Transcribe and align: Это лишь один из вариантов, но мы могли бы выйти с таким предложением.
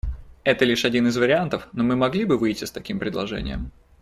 Это 0.43 0.65
лишь 0.65 0.83
один 0.83 1.05
из 1.05 1.15
вариантов, 1.17 1.67
но 1.73 1.83
мы 1.83 1.95
могли 1.95 2.25
бы 2.25 2.35
выйти 2.39 2.63
с 2.65 2.71
таким 2.71 2.97
предложением. 2.97 3.71